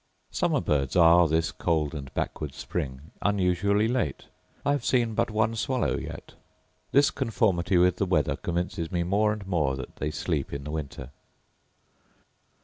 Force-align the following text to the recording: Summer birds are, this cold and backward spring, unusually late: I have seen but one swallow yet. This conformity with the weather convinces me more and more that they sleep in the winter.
Summer 0.31 0.61
birds 0.61 0.95
are, 0.95 1.27
this 1.27 1.51
cold 1.51 1.93
and 1.93 2.11
backward 2.15 2.55
spring, 2.55 3.11
unusually 3.21 3.87
late: 3.87 4.25
I 4.65 4.71
have 4.71 4.83
seen 4.83 5.13
but 5.13 5.29
one 5.29 5.55
swallow 5.55 5.95
yet. 5.95 6.33
This 6.91 7.11
conformity 7.11 7.77
with 7.77 7.97
the 7.97 8.07
weather 8.07 8.35
convinces 8.35 8.91
me 8.91 9.03
more 9.03 9.31
and 9.31 9.45
more 9.45 9.75
that 9.75 9.97
they 9.97 10.09
sleep 10.09 10.53
in 10.53 10.63
the 10.63 10.71
winter. 10.71 11.11